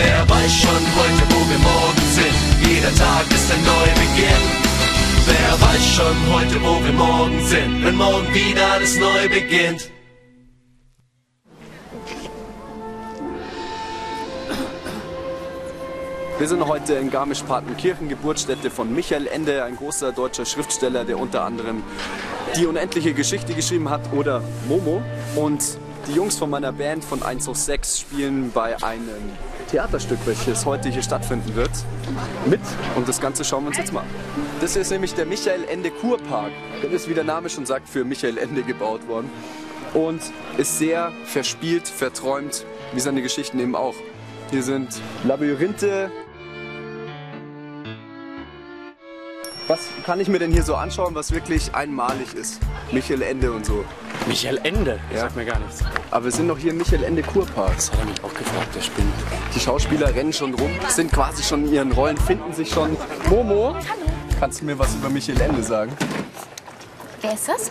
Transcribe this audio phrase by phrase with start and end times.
[0.00, 2.70] Wer weiß schon heute, wo wir morgen sind?
[2.70, 4.44] Jeder Tag ist ein Neubeginn.
[5.26, 7.84] Wer weiß schon heute, wo wir morgen sind?
[7.84, 9.90] Wenn morgen wieder alles neu beginnt.
[16.38, 21.42] Wir sind heute in Garmisch-Partenkirchen, Geburtsstätte von Michael Ende, ein großer deutscher Schriftsteller, der unter
[21.42, 21.82] anderem
[22.56, 25.02] die unendliche Geschichte geschrieben hat oder Momo.
[25.34, 25.76] Und
[26.08, 29.30] die Jungs von meiner Band von 1 auf 6 spielen bei einem
[29.70, 31.70] Theaterstück, welches heute hier stattfinden wird,
[32.46, 32.60] mit.
[32.96, 34.06] Und das Ganze schauen wir uns jetzt mal an.
[34.60, 36.52] Das ist nämlich der Michael Ende Kurpark.
[36.82, 39.30] Der ist, wie der Name schon sagt, für Michael Ende gebaut worden.
[39.92, 40.20] Und
[40.56, 42.64] ist sehr verspielt, verträumt,
[42.94, 43.94] wie seine Geschichten eben auch.
[44.50, 44.88] Hier sind
[45.24, 46.10] Labyrinthe,
[49.68, 52.58] Was kann ich mir denn hier so anschauen, was wirklich einmalig ist?
[52.90, 53.84] Michael Ende und so.
[54.28, 55.00] Michael Ende?
[55.12, 55.20] Ja.
[55.20, 55.82] Sagt mir gar nichts.
[56.10, 57.74] Aber wir sind noch hier im Michael Ende Kurpark.
[57.76, 59.12] Das hat er mich auch gefragt, der spinnt.
[59.54, 62.96] Die Schauspieler rennen schon rum, sind quasi schon in ihren Rollen, finden sich schon.
[63.30, 63.74] Momo,
[64.38, 65.96] kannst du mir was über Michael Ende sagen?
[67.22, 67.70] Wer ist das?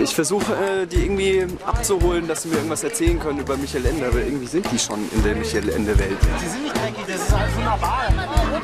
[0.00, 4.06] Ich versuche, äh, die irgendwie abzuholen, dass sie mir irgendwas erzählen können über Michael Ende,
[4.06, 6.18] aber irgendwie sind die schon in der Michael Ende-Welt.
[6.40, 8.06] Die sind nicht dreckig, das ist alles wunderbar.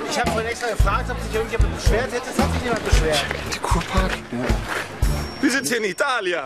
[0.08, 2.30] Ich habe vorhin extra gefragt, ob sich irgendjemand beschwert hätte.
[2.30, 3.24] Es hat sich niemand beschwert.
[3.52, 4.12] Der Kurpark?
[4.12, 4.38] Ja.
[5.40, 6.44] Wir sind hier in Italien.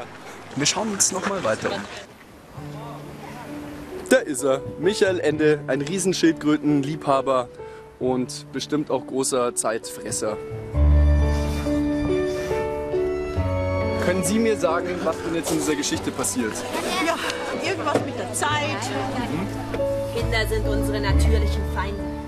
[0.56, 1.81] Wir schauen uns noch mal weiter um.
[4.11, 7.48] Da ist er, Michael Ende, ein Riesenschildkrötenliebhaber
[7.98, 10.36] und bestimmt auch großer Zeitfresser.
[14.05, 16.53] Können Sie mir sagen, was denn jetzt in dieser Geschichte passiert?
[17.06, 17.17] Ja,
[17.67, 18.50] irgendwas mit der Zeit.
[20.14, 22.22] Kinder sind unsere natürlichen Feinde.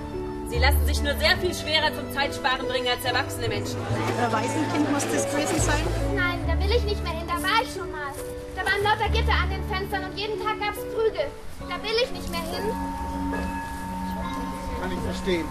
[0.55, 3.77] Sie lassen sich nur sehr viel schwerer zum Zeitsparen bringen als erwachsene Menschen.
[4.23, 5.83] Ein Waisenkind muss das gewesen sein.
[6.15, 8.15] Nein, da will ich nicht mehr hin, da war ich schon mal.
[8.55, 11.27] Da waren lauter Gitter an den Fenstern und jeden Tag gab's Prügel.
[11.59, 12.71] Da will ich nicht mehr hin.
[14.81, 15.45] Kann ich verstehen.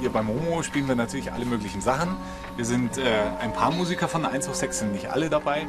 [0.00, 2.16] Hier beim Momo spielen wir natürlich alle möglichen Sachen.
[2.56, 3.02] Wir sind äh,
[3.40, 5.66] ein paar Musiker von 1 auf 6, sind nicht alle dabei.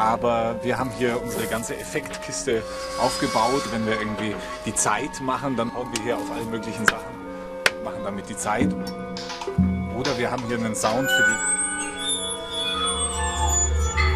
[0.00, 2.62] Aber wir haben hier unsere ganze Effektkiste
[2.98, 3.62] aufgebaut.
[3.70, 4.34] Wenn wir irgendwie
[4.64, 7.20] die Zeit machen, dann hauen wir hier auf alle möglichen Sachen
[7.84, 8.72] machen damit die Zeit.
[9.96, 11.36] Oder wir haben hier einen Sound für die.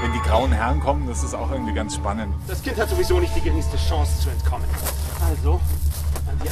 [0.02, 2.34] Wenn die grauen Herren kommen, das ist auch irgendwie ganz spannend.
[2.46, 4.68] Das Kind hat sowieso nicht die geringste Chance zu entkommen.
[5.28, 5.60] Also,
[6.28, 6.48] an die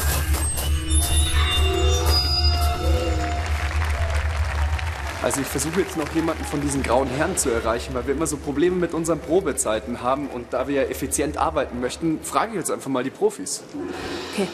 [5.23, 8.27] Also ich versuche jetzt noch jemanden von diesen grauen Herren zu erreichen, weil wir immer
[8.27, 12.57] so Probleme mit unseren Probezeiten haben und da wir ja effizient arbeiten möchten, frage ich
[12.57, 13.63] jetzt einfach mal die Profis.
[14.33, 14.49] Okay.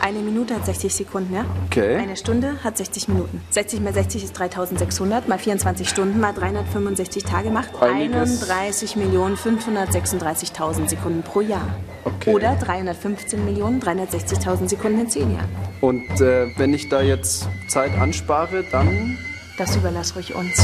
[0.00, 1.44] Eine Minute hat 60 Sekunden, ja?
[1.66, 1.94] Okay.
[1.96, 3.40] Eine Stunde hat 60 Minuten.
[3.50, 8.50] 60 mal 60 ist 3600, mal 24 Stunden, mal 365 Tage macht Einiges.
[8.50, 11.68] 31.536.000 Sekunden pro Jahr.
[12.04, 12.34] Okay.
[12.34, 15.48] Oder 315.360.000 Sekunden in 10 Jahren.
[15.80, 19.16] Und äh, wenn ich da jetzt Zeit anspare, dann
[19.56, 20.56] Das überlass ruhig uns.